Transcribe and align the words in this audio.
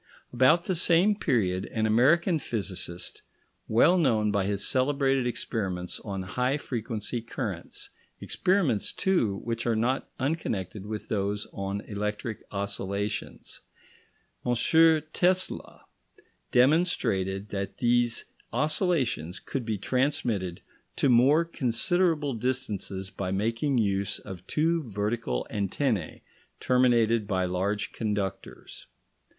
About 0.33 0.63
the 0.63 0.73
same 0.73 1.15
period 1.15 1.67
an 1.67 1.85
American 1.85 2.39
physicist, 2.39 3.21
well 3.67 3.99
known 3.99 4.31
by 4.31 4.45
his 4.45 4.65
celebrated 4.65 5.27
experiments 5.27 5.99
on 5.99 6.23
high 6.23 6.57
frequency 6.57 7.21
currents 7.21 7.91
experiments, 8.19 8.91
too, 8.93 9.41
which 9.43 9.67
are 9.67 9.75
not 9.75 10.09
unconnected 10.19 10.87
with 10.87 11.07
those 11.07 11.45
on 11.53 11.81
electric 11.81 12.39
oscillations, 12.51 13.61
M. 14.43 14.55
Tesla, 15.13 15.81
demonstrated 16.51 17.49
that 17.49 17.77
these 17.77 18.25
oscillations 18.51 19.39
could 19.39 19.65
be 19.67 19.77
transmitted 19.77 20.61
to 20.95 21.09
more 21.09 21.45
considerable 21.45 22.33
distances 22.33 23.11
by 23.11 23.29
making 23.29 23.77
use 23.77 24.17
of 24.17 24.47
two 24.47 24.81
vertical 24.89 25.45
antennae, 25.51 26.23
terminated 26.59 27.27
by 27.27 27.45
large 27.45 27.91
conductors. 27.91 28.87